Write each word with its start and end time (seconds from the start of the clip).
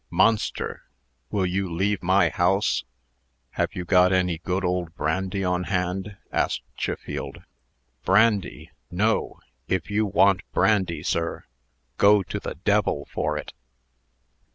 "Monster! 0.09 0.81
will 1.29 1.45
you 1.45 1.71
leave 1.71 2.01
my 2.01 2.29
house?" 2.29 2.85
"Have 3.51 3.75
you 3.75 3.85
any 3.87 4.39
good 4.39 4.65
old 4.65 4.95
brandy 4.95 5.43
on 5.43 5.65
hand?" 5.65 6.17
asked 6.31 6.63
Chiffield. 6.75 7.43
"Brandy! 8.03 8.71
No. 8.89 9.41
If 9.67 9.91
you 9.91 10.07
want 10.07 10.41
brandy, 10.53 11.03
sir, 11.03 11.43
go 11.97 12.23
to 12.23 12.39
the 12.39 12.55
d 12.55 12.71
l 12.71 13.05
for 13.13 13.37
it." 13.37 13.53